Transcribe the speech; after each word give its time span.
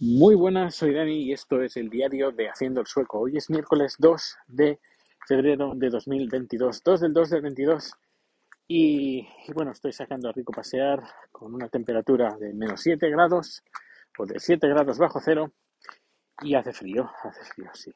Muy 0.00 0.36
buenas, 0.36 0.76
soy 0.76 0.94
Dani 0.94 1.24
y 1.24 1.32
esto 1.32 1.60
es 1.60 1.76
el 1.76 1.90
diario 1.90 2.30
de 2.30 2.48
Haciendo 2.48 2.80
el 2.80 2.86
Sueco. 2.86 3.18
Hoy 3.18 3.36
es 3.36 3.50
miércoles 3.50 3.96
2 3.98 4.36
de 4.46 4.78
febrero 5.26 5.72
de 5.74 5.90
2022, 5.90 6.84
2 6.84 7.00
del 7.00 7.12
2 7.12 7.30
del 7.30 7.42
22. 7.42 7.94
Y, 8.68 9.26
y 9.48 9.52
bueno, 9.52 9.72
estoy 9.72 9.92
sacando 9.92 10.28
a 10.28 10.32
Rico 10.32 10.52
pasear 10.52 11.02
con 11.32 11.52
una 11.52 11.68
temperatura 11.68 12.36
de 12.38 12.54
menos 12.54 12.80
7 12.80 13.10
grados 13.10 13.64
o 14.16 14.24
de 14.24 14.38
7 14.38 14.68
grados 14.68 14.98
bajo 14.98 15.18
cero 15.20 15.50
y 16.42 16.54
hace 16.54 16.72
frío, 16.72 17.10
hace 17.24 17.42
frío, 17.52 17.70
sí. 17.74 17.92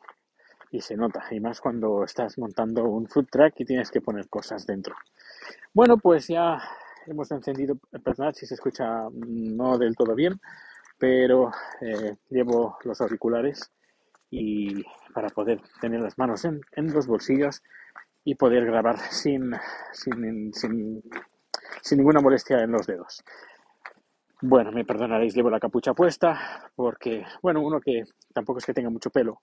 Y 0.73 0.81
se 0.81 0.97
nota, 0.97 1.25
y 1.31 1.39
más 1.39 1.61
cuando 1.61 2.03
estás 2.03 2.37
montando 2.37 2.83
un 2.83 3.07
food 3.07 3.27
truck 3.31 3.55
y 3.59 3.65
tienes 3.65 3.93
que 3.93 4.01
poner 4.01 4.29
cosas 4.29 4.67
dentro. 4.67 4.97
Bueno, 5.73 5.99
pues 5.99 6.27
ya 6.27 6.61
hemos 7.07 7.31
encendido, 7.31 7.77
perdonad 8.03 8.33
si 8.33 8.45
se 8.45 8.55
escucha 8.55 9.09
no 9.13 9.79
del 9.79 9.95
todo 9.95 10.17
bien, 10.17 10.41
pero 11.03 11.51
eh, 11.81 12.15
llevo 12.31 12.79
los 12.85 13.01
auriculares 13.01 13.73
y 14.31 14.85
para 15.13 15.31
poder 15.31 15.61
tener 15.81 16.01
las 16.01 16.17
manos 16.17 16.45
en, 16.45 16.61
en 16.77 16.93
los 16.93 17.09
bolsillos 17.09 17.61
y 18.23 18.37
poder 18.37 18.65
grabar 18.67 19.01
sin, 19.11 19.51
sin, 19.91 20.53
sin, 20.53 21.03
ninguna 21.99 22.21
molestia 22.21 22.61
en 22.61 22.71
los 22.71 22.87
dedos. 22.87 23.25
Bueno, 24.43 24.71
me 24.71 24.85
perdonaréis, 24.85 25.35
llevo 25.35 25.51
la 25.51 25.59
capucha 25.59 25.93
puesta 25.93 26.71
porque, 26.77 27.25
bueno, 27.43 27.63
uno 27.63 27.81
que 27.81 28.05
tampoco 28.33 28.61
es 28.61 28.65
que 28.67 28.75
tenga 28.75 28.89
mucho 28.89 29.11
pelo, 29.11 29.41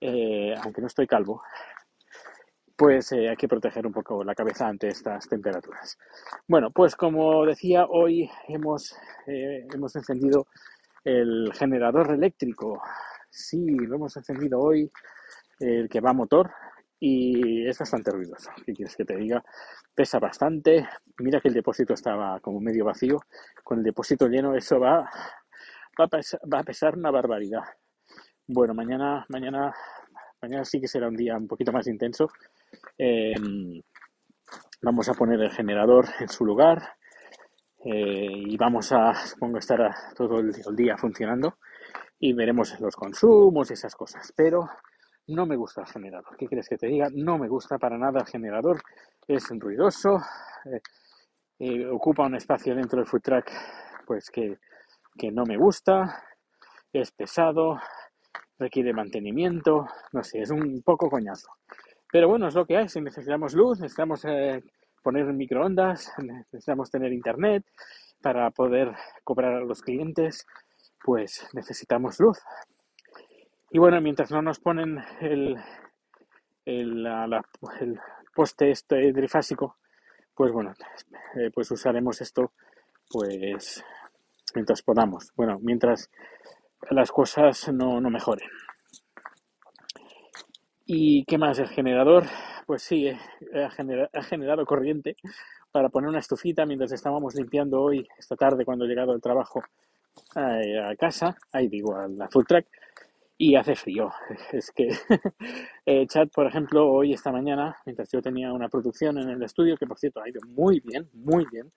eh, 0.00 0.52
aunque 0.64 0.80
no 0.80 0.88
estoy 0.88 1.06
calvo, 1.06 1.44
pues 2.82 3.12
eh, 3.12 3.28
hay 3.28 3.36
que 3.36 3.46
proteger 3.46 3.86
un 3.86 3.92
poco 3.92 4.24
la 4.24 4.34
cabeza 4.34 4.66
ante 4.66 4.88
estas 4.88 5.28
temperaturas. 5.28 5.96
Bueno, 6.48 6.72
pues 6.72 6.96
como 6.96 7.46
decía, 7.46 7.86
hoy 7.88 8.28
hemos, 8.48 8.92
eh, 9.28 9.68
hemos 9.72 9.94
encendido 9.94 10.48
el 11.04 11.52
generador 11.54 12.10
eléctrico. 12.10 12.82
Sí, 13.30 13.64
lo 13.64 13.94
hemos 13.94 14.16
encendido 14.16 14.58
hoy, 14.58 14.90
el 15.60 15.88
que 15.88 16.00
va 16.00 16.10
a 16.10 16.12
motor, 16.12 16.50
y 16.98 17.64
es 17.68 17.78
bastante 17.78 18.10
ruidoso. 18.10 18.50
¿Qué 18.66 18.72
quieres 18.72 18.96
que 18.96 19.04
te 19.04 19.14
diga? 19.16 19.44
Pesa 19.94 20.18
bastante. 20.18 20.88
Mira 21.18 21.40
que 21.40 21.50
el 21.50 21.54
depósito 21.54 21.94
estaba 21.94 22.40
como 22.40 22.58
medio 22.58 22.84
vacío. 22.84 23.20
Con 23.62 23.78
el 23.78 23.84
depósito 23.84 24.26
lleno, 24.26 24.56
eso 24.56 24.80
va, 24.80 25.08
va, 26.00 26.04
a, 26.04 26.08
pesar, 26.08 26.40
va 26.52 26.58
a 26.58 26.64
pesar 26.64 26.98
una 26.98 27.12
barbaridad. 27.12 27.62
Bueno, 28.48 28.74
mañana, 28.74 29.24
mañana, 29.28 29.72
mañana 30.42 30.64
sí 30.64 30.80
que 30.80 30.88
será 30.88 31.06
un 31.06 31.14
día 31.14 31.36
un 31.36 31.46
poquito 31.46 31.70
más 31.70 31.86
intenso 31.86 32.28
eh, 32.98 33.34
vamos 34.82 35.08
a 35.08 35.14
poner 35.14 35.40
el 35.40 35.50
generador 35.50 36.06
en 36.20 36.28
su 36.28 36.44
lugar 36.44 36.82
eh, 37.84 38.44
y 38.46 38.56
vamos 38.56 38.92
a, 38.92 39.14
supongo, 39.14 39.58
estar 39.58 39.94
todo 40.14 40.38
el, 40.38 40.52
día 40.76 40.96
funcionando 40.96 41.58
y 42.18 42.32
veremos 42.32 42.78
los 42.80 42.94
consumos 42.94 43.70
y 43.70 43.74
esas 43.74 43.94
cosas. 43.94 44.32
Pero 44.36 44.68
no 45.28 45.46
me 45.46 45.56
gusta 45.56 45.82
el 45.82 45.88
generador. 45.88 46.36
¿Qué 46.36 46.46
quieres 46.46 46.68
que 46.68 46.76
te 46.76 46.86
diga? 46.86 47.08
No 47.12 47.38
me 47.38 47.48
gusta 47.48 47.78
para 47.78 47.98
nada 47.98 48.20
el 48.20 48.26
generador. 48.26 48.80
Es 49.26 49.48
ruidoso, 49.50 50.18
eh, 50.66 50.80
eh, 51.58 51.86
ocupa 51.86 52.26
un 52.26 52.36
espacio 52.36 52.74
dentro 52.74 52.98
del 52.98 53.06
food 53.06 53.22
truck 53.22 53.50
pues 54.06 54.30
que, 54.30 54.58
que 55.16 55.30
no 55.30 55.44
me 55.44 55.56
gusta, 55.56 56.24
es 56.92 57.12
pesado, 57.12 57.78
requiere 58.58 58.92
mantenimiento, 58.92 59.86
no 60.12 60.24
sé, 60.24 60.40
es 60.40 60.50
un 60.50 60.82
poco 60.82 61.08
coñazo. 61.08 61.48
Pero 62.12 62.28
bueno, 62.28 62.46
es 62.46 62.54
lo 62.54 62.66
que 62.66 62.76
hay. 62.76 62.88
Si 62.88 63.00
necesitamos 63.00 63.54
luz, 63.54 63.80
necesitamos 63.80 64.24
eh, 64.26 64.62
poner 65.02 65.24
microondas, 65.32 66.12
necesitamos 66.22 66.90
tener 66.90 67.12
internet 67.12 67.64
para 68.20 68.50
poder 68.50 68.92
cobrar 69.24 69.54
a 69.54 69.64
los 69.64 69.80
clientes, 69.80 70.46
pues 71.02 71.48
necesitamos 71.54 72.20
luz. 72.20 72.38
Y 73.70 73.78
bueno, 73.78 74.00
mientras 74.02 74.30
no 74.30 74.42
nos 74.42 74.60
ponen 74.60 74.98
el, 75.22 75.56
el, 76.66 77.02
la, 77.02 77.42
el 77.80 77.98
poste 78.34 78.70
este 78.70 79.10
trifásico, 79.14 79.76
pues 80.34 80.52
bueno, 80.52 80.74
eh, 81.36 81.50
pues 81.52 81.70
usaremos 81.70 82.20
esto 82.20 82.52
pues 83.10 83.82
mientras 84.54 84.82
podamos. 84.82 85.32
Bueno, 85.34 85.58
mientras 85.62 86.10
las 86.90 87.10
cosas 87.10 87.72
no, 87.72 88.02
no 88.02 88.10
mejoren. 88.10 88.48
¿Y 90.94 91.24
qué 91.24 91.38
más? 91.38 91.58
El 91.58 91.68
generador, 91.68 92.24
pues 92.66 92.82
sí, 92.82 93.06
eh, 93.06 93.18
ha, 93.54 93.70
generado, 94.22 94.66
corriente 94.66 95.16
para 95.70 95.88
poner 95.88 96.10
una 96.10 96.18
estufita 96.18 96.66
mientras 96.66 96.92
estábamos 96.92 97.34
limpiando 97.34 97.80
hoy, 97.80 98.06
esta 98.18 98.36
tarde, 98.36 98.66
cuando 98.66 98.84
he 98.84 98.88
llegado 98.88 99.12
al 99.12 99.22
trabajo 99.22 99.62
eh, 100.36 100.78
a 100.78 100.94
casa, 100.96 101.34
ahí 101.50 101.68
digo, 101.68 101.96
a 101.96 102.08
la 102.08 102.28
food 102.28 102.44
truck, 102.44 102.66
y 103.38 103.56
hace 103.56 103.74
frío. 103.74 104.12
Es 104.52 104.70
que 104.70 104.88
eh, 105.86 106.06
chat, 106.08 106.30
por 106.30 106.46
ejemplo, 106.46 106.86
hoy, 106.86 107.14
esta 107.14 107.32
mañana, 107.32 107.74
mientras 107.86 108.12
yo 108.12 108.20
tenía 108.20 108.52
una 108.52 108.68
producción 108.68 109.16
en 109.16 109.30
el 109.30 109.42
estudio, 109.42 109.78
que 109.78 109.86
por 109.86 109.98
cierto 109.98 110.20
ha 110.20 110.28
ido 110.28 110.42
muy 110.46 110.80
bien, 110.80 111.08
muy 111.14 111.46
bien, 111.50 111.72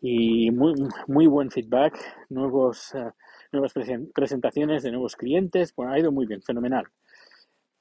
y 0.00 0.50
muy, 0.50 0.72
muy 1.08 1.26
buen 1.26 1.50
feedback, 1.50 1.98
nuevos, 2.30 2.94
uh, 2.94 3.10
nuevas 3.52 3.74
presentaciones 4.14 4.82
de 4.82 4.92
nuevos 4.92 5.14
clientes, 5.14 5.74
bueno, 5.76 5.92
ha 5.92 5.98
ido 5.98 6.10
muy 6.10 6.24
bien, 6.24 6.40
fenomenal. 6.40 6.86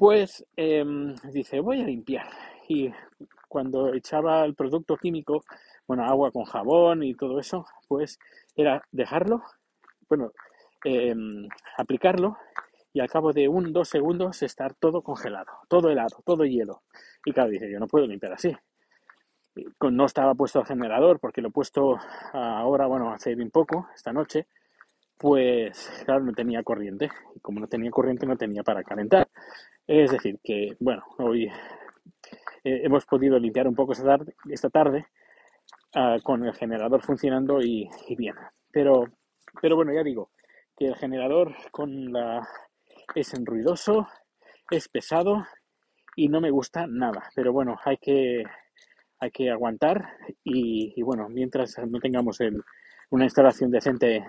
Pues 0.04 0.46
eh, 0.58 0.84
dice, 1.32 1.62
voy 1.62 1.80
a 1.80 1.86
limpiar. 1.86 2.28
Y 2.68 2.92
cuando 3.48 3.94
echaba 3.94 4.44
el 4.44 4.54
producto 4.54 4.98
químico, 4.98 5.46
bueno, 5.88 6.04
agua 6.04 6.30
con 6.30 6.44
jabón 6.44 7.04
y 7.04 7.14
todo 7.14 7.40
eso, 7.40 7.66
pues 7.88 8.20
era 8.54 8.84
dejarlo, 8.92 9.42
bueno, 10.10 10.34
eh, 10.84 11.16
aplicarlo 11.78 12.36
y 12.92 13.00
al 13.00 13.10
cabo 13.10 13.32
de 13.32 13.48
un, 13.48 13.72
dos 13.72 13.88
segundos 13.88 14.44
estar 14.44 14.74
todo 14.74 15.04
congelado, 15.04 15.54
todo 15.70 15.90
helado, 15.90 16.18
todo 16.26 16.44
hielo. 16.44 16.82
Y 17.24 17.32
claro, 17.32 17.52
dice, 17.52 17.72
yo 17.72 17.80
no 17.80 17.88
puedo 17.88 18.06
limpiar 18.06 18.34
así. 18.34 18.54
No 19.90 20.06
estaba 20.06 20.36
puesto 20.36 20.60
el 20.60 20.66
generador 20.66 21.22
porque 21.22 21.42
lo 21.42 21.48
he 21.48 21.52
puesto 21.52 21.98
ahora, 22.34 22.88
bueno, 22.88 23.14
hace 23.14 23.36
bien 23.36 23.52
poco, 23.52 23.88
esta 23.96 24.12
noche, 24.12 24.48
pues 25.18 26.04
claro, 26.04 26.26
no 26.26 26.34
tenía 26.34 26.62
corriente. 26.62 27.10
Y 27.38 27.40
como 27.40 27.62
no 27.62 27.68
tenía 27.68 27.90
corriente, 27.90 28.26
no 28.26 28.36
tenía 28.36 28.64
para 28.64 28.84
calentar. 28.84 29.30
Es 29.88 30.12
decir, 30.12 30.40
que, 30.44 30.76
bueno, 30.80 31.04
hoy 31.18 31.46
eh, 31.46 32.82
hemos 32.84 33.06
podido 33.06 33.38
limpiar 33.38 33.68
un 33.68 33.76
poco 33.76 33.92
esta 33.94 34.70
tarde, 34.70 35.08
uh, 35.96 36.22
con 36.22 36.46
el 36.46 36.54
generador 36.54 37.02
funcionando 37.04 37.62
y, 37.62 37.90
y, 38.08 38.16
bien. 38.16 38.36
Pero, 38.72 39.06
pero 39.62 39.76
bueno, 39.76 39.94
ya 39.94 40.04
digo, 40.04 40.32
que 40.78 40.88
el 40.88 40.96
generador 40.96 41.54
con 41.72 42.14
la 42.14 42.48
es 43.14 43.34
ruidoso, 43.44 44.08
es 44.72 44.88
pesado 44.88 45.46
y 46.16 46.30
no 46.30 46.40
me 46.40 46.50
gusta 46.50 46.88
nada. 46.88 47.30
Pero 47.36 47.52
bueno, 47.52 47.78
hay 47.84 47.98
que, 47.98 48.44
hay 49.20 49.32
que 49.32 49.52
aguantar 49.52 50.18
y, 50.44 50.94
y 50.96 51.02
bueno, 51.04 51.28
mientras 51.30 51.78
no 51.86 52.00
tengamos 52.00 52.40
el, 52.40 52.64
una 53.10 53.26
instalación 53.26 53.70
decente 53.70 54.24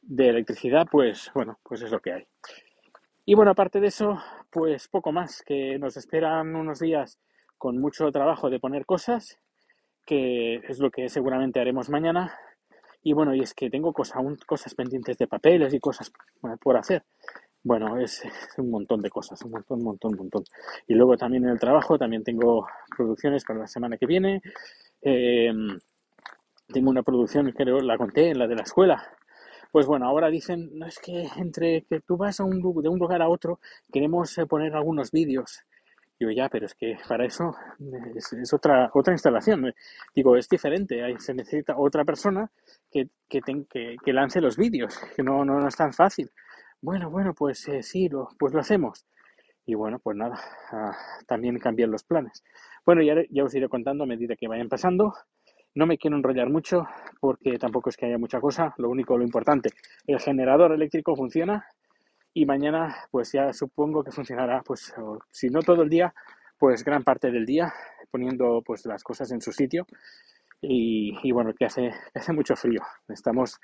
de 0.00 0.28
electricidad, 0.28 0.86
pues 0.90 1.30
bueno, 1.34 1.58
pues 1.64 1.82
es 1.82 1.90
lo 1.90 2.00
que 2.00 2.12
hay. 2.12 2.26
Y 3.28 3.34
bueno, 3.34 3.50
aparte 3.50 3.80
de 3.80 3.88
eso, 3.88 4.22
pues 4.50 4.86
poco 4.86 5.10
más, 5.10 5.42
que 5.42 5.80
nos 5.80 5.96
esperan 5.96 6.54
unos 6.54 6.78
días 6.78 7.18
con 7.58 7.76
mucho 7.76 8.12
trabajo 8.12 8.48
de 8.50 8.60
poner 8.60 8.86
cosas, 8.86 9.40
que 10.06 10.60
es 10.68 10.78
lo 10.78 10.92
que 10.92 11.08
seguramente 11.08 11.58
haremos 11.58 11.90
mañana. 11.90 12.38
Y 13.02 13.14
bueno, 13.14 13.34
y 13.34 13.40
es 13.40 13.52
que 13.52 13.68
tengo 13.68 13.92
cosa, 13.92 14.20
cosas 14.46 14.76
pendientes 14.76 15.18
de 15.18 15.26
papeles 15.26 15.74
y 15.74 15.80
cosas 15.80 16.12
por 16.60 16.76
hacer. 16.76 17.02
Bueno, 17.64 17.98
es, 17.98 18.22
un 18.58 18.70
montón 18.70 19.02
de 19.02 19.10
cosas, 19.10 19.42
un 19.42 19.50
montón, 19.50 19.78
un 19.78 19.84
montón, 19.86 20.12
un 20.12 20.18
montón. 20.18 20.44
Y 20.86 20.94
luego 20.94 21.16
también 21.16 21.42
en 21.46 21.50
el 21.50 21.58
trabajo, 21.58 21.98
también 21.98 22.22
tengo 22.22 22.68
producciones 22.96 23.44
para 23.44 23.58
la 23.58 23.66
semana 23.66 23.98
que 23.98 24.06
viene. 24.06 24.40
Eh, 25.02 25.52
tengo 26.68 26.90
una 26.90 27.02
producción, 27.02 27.50
creo, 27.50 27.80
la 27.80 27.98
conté, 27.98 28.36
la 28.36 28.46
de 28.46 28.54
la 28.54 28.62
escuela, 28.62 29.02
pues 29.76 29.84
bueno, 29.84 30.06
ahora 30.06 30.30
dicen, 30.30 30.70
no 30.72 30.86
es 30.86 30.98
que 30.98 31.28
entre 31.36 31.82
que 31.82 32.00
tú 32.00 32.16
vas 32.16 32.40
a 32.40 32.44
un, 32.44 32.62
de 32.62 32.88
un 32.88 32.98
lugar 32.98 33.20
a 33.20 33.28
otro, 33.28 33.60
queremos 33.92 34.38
eh, 34.38 34.46
poner 34.46 34.74
algunos 34.74 35.12
vídeos. 35.12 35.66
Digo, 36.18 36.30
ya, 36.30 36.48
pero 36.48 36.64
es 36.64 36.74
que 36.74 36.96
para 37.06 37.26
eso 37.26 37.54
es, 38.14 38.32
es 38.32 38.54
otra, 38.54 38.90
otra 38.94 39.12
instalación. 39.12 39.74
Digo, 40.14 40.34
es 40.34 40.48
diferente. 40.48 41.04
Hay, 41.04 41.18
se 41.18 41.34
necesita 41.34 41.74
otra 41.76 42.06
persona 42.06 42.50
que, 42.90 43.10
que, 43.28 44.12
lance 44.14 44.40
los 44.40 44.56
vídeos, 44.56 44.98
que 45.14 45.22
no, 45.22 45.44
no, 45.44 45.68
es 45.68 45.76
tan 45.76 45.92
fácil. 45.92 46.30
Bueno, 46.80 47.10
bueno, 47.10 47.34
pues 47.34 47.68
eh, 47.68 47.82
sí, 47.82 48.08
lo, 48.08 48.30
pues 48.38 48.54
lo 48.54 48.60
hacemos. 48.60 49.04
Y 49.66 49.74
bueno, 49.74 49.98
pues 49.98 50.16
nada, 50.16 50.40
ah, 50.72 50.96
también 51.26 51.58
cambian 51.58 51.90
los 51.90 52.02
planes. 52.02 52.42
Bueno, 52.86 53.02
ya, 53.02 53.16
ya 53.28 53.44
os 53.44 53.54
iré 53.54 53.68
contando 53.68 54.04
a 54.04 54.06
medida 54.06 54.36
que 54.36 54.48
vayan 54.48 54.70
pasando. 54.70 55.12
No 55.76 55.86
me 55.86 55.98
quiero 55.98 56.16
enrollar 56.16 56.48
mucho 56.48 56.86
porque 57.20 57.58
tampoco 57.58 57.90
es 57.90 57.96
que 57.98 58.06
haya 58.06 58.16
mucha 58.16 58.40
cosa. 58.40 58.74
Lo 58.78 58.88
único, 58.88 59.16
lo 59.18 59.24
importante, 59.24 59.70
el 60.06 60.18
generador 60.18 60.72
eléctrico 60.72 61.14
funciona 61.14 61.66
y 62.32 62.46
mañana 62.46 62.96
pues 63.10 63.30
ya 63.32 63.52
supongo 63.52 64.02
que 64.02 64.10
funcionará, 64.10 64.62
pues 64.62 64.94
si 65.30 65.48
no 65.50 65.60
todo 65.60 65.82
el 65.82 65.90
día, 65.90 66.14
pues 66.58 66.82
gran 66.82 67.04
parte 67.04 67.30
del 67.30 67.44
día, 67.44 67.72
poniendo 68.10 68.62
pues 68.64 68.86
las 68.86 69.04
cosas 69.04 69.30
en 69.32 69.42
su 69.42 69.52
sitio. 69.52 69.86
Y, 70.62 71.30
bueno, 71.30 71.52
que 71.52 71.66
hace, 71.66 71.92
hace 72.14 72.32
mucho 72.32 72.56
frío. 72.56 72.80
Estamos 73.08 73.60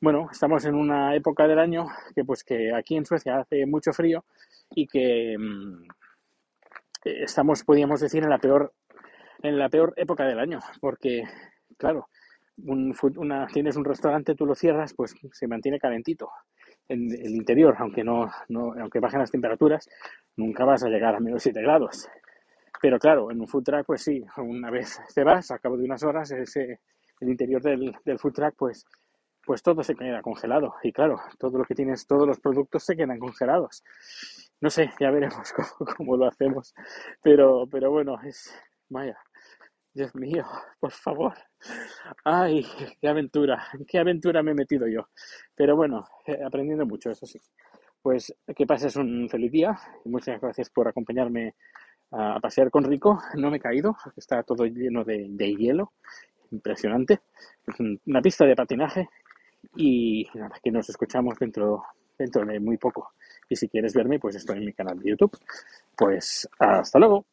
bueno, 0.00 0.28
estamos 0.30 0.64
en 0.66 0.74
una 0.74 1.14
época 1.14 1.46
del 1.46 1.60
año 1.60 1.86
que 2.14 2.24
pues 2.24 2.44
que 2.44 2.74
aquí 2.74 2.96
en 2.96 3.06
Suecia 3.06 3.38
hace 3.38 3.64
mucho 3.64 3.92
frío 3.92 4.24
y 4.74 4.86
que 4.86 5.36
mm, 5.38 5.86
estamos, 7.04 7.62
podríamos 7.62 8.00
decir, 8.00 8.22
en 8.24 8.30
la 8.30 8.38
peor 8.38 8.74
en 9.44 9.58
la 9.58 9.68
peor 9.68 9.92
época 9.96 10.24
del 10.24 10.38
año, 10.38 10.58
porque 10.80 11.24
claro, 11.76 12.08
un, 12.64 12.94
una, 13.16 13.46
tienes 13.46 13.76
un 13.76 13.84
restaurante, 13.84 14.34
tú 14.34 14.46
lo 14.46 14.54
cierras, 14.54 14.94
pues 14.94 15.14
se 15.32 15.46
mantiene 15.46 15.78
calentito 15.78 16.30
en 16.88 17.10
el 17.12 17.34
interior, 17.34 17.76
aunque 17.78 18.04
no, 18.04 18.30
no, 18.48 18.74
aunque 18.80 19.00
bajen 19.00 19.20
las 19.20 19.30
temperaturas, 19.30 19.88
nunca 20.36 20.64
vas 20.64 20.82
a 20.84 20.88
llegar 20.88 21.14
a 21.14 21.20
menos 21.20 21.42
7 21.42 21.60
grados. 21.62 22.08
Pero 22.80 22.98
claro, 22.98 23.30
en 23.30 23.40
un 23.40 23.48
food 23.48 23.64
truck, 23.64 23.86
pues 23.86 24.02
sí, 24.02 24.22
una 24.36 24.70
vez 24.70 24.98
te 25.14 25.24
vas, 25.24 25.50
a 25.50 25.58
cabo 25.58 25.76
de 25.76 25.84
unas 25.84 26.02
horas, 26.02 26.30
el 26.30 27.28
interior 27.28 27.62
del, 27.62 27.96
del 28.04 28.18
food 28.18 28.32
truck, 28.32 28.54
pues, 28.56 28.84
pues 29.44 29.62
todo 29.62 29.82
se 29.82 29.94
queda 29.94 30.20
congelado. 30.22 30.74
Y 30.82 30.92
claro, 30.92 31.20
todo 31.38 31.58
lo 31.58 31.64
que 31.64 31.74
tienes, 31.74 32.06
todos 32.06 32.26
los 32.26 32.40
productos 32.40 32.84
se 32.84 32.96
quedan 32.96 33.18
congelados. 33.18 33.82
No 34.60 34.70
sé, 34.70 34.90
ya 35.00 35.10
veremos 35.10 35.52
cómo, 35.78 35.94
cómo 35.96 36.16
lo 36.16 36.26
hacemos. 36.26 36.74
Pero, 37.22 37.66
pero 37.70 37.90
bueno, 37.90 38.18
es, 38.22 38.54
vaya, 38.90 39.16
Dios 39.94 40.12
mío, 40.16 40.44
por 40.80 40.90
favor. 40.90 41.34
Ay, 42.24 42.66
qué 43.00 43.08
aventura, 43.08 43.64
qué 43.86 43.98
aventura 43.98 44.42
me 44.42 44.50
he 44.50 44.54
metido 44.54 44.88
yo. 44.88 45.08
Pero 45.54 45.76
bueno, 45.76 46.04
eh, 46.26 46.40
aprendiendo 46.44 46.84
mucho, 46.84 47.10
eso 47.10 47.26
sí. 47.26 47.40
Pues 48.02 48.34
que 48.56 48.66
pases 48.66 48.96
un 48.96 49.28
feliz 49.30 49.50
día 49.52 49.78
muchas 50.04 50.40
gracias 50.40 50.68
por 50.68 50.88
acompañarme 50.88 51.54
a 52.10 52.40
pasear 52.40 52.70
con 52.70 52.84
Rico. 52.84 53.20
No 53.36 53.50
me 53.50 53.58
he 53.58 53.60
caído, 53.60 53.96
está 54.16 54.42
todo 54.42 54.66
lleno 54.66 55.04
de, 55.04 55.56
hielo, 55.56 55.92
impresionante. 56.50 57.20
Es 57.66 57.76
una 58.06 58.20
pista 58.20 58.44
de 58.44 58.56
patinaje 58.56 59.08
y 59.76 60.26
nada, 60.34 60.58
que 60.62 60.72
nos 60.72 60.88
escuchamos 60.90 61.38
dentro 61.38 61.84
de 62.18 62.60
muy 62.60 62.78
poco. 62.78 63.12
Y 63.48 63.56
si 63.56 63.68
quieres 63.68 63.94
verme, 63.94 64.18
pues 64.18 64.34
estoy 64.36 64.58
en 64.58 64.66
mi 64.66 64.72
canal 64.72 64.98
de 64.98 65.10
YouTube. 65.10 65.38
Pues 65.96 66.48
hasta 66.58 66.98
luego. 66.98 67.24